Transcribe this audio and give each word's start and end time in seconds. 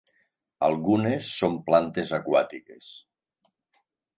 Algunes 0.67 1.27
són 1.41 1.59
plantes 1.67 2.15
aquàtiques. 2.21 2.91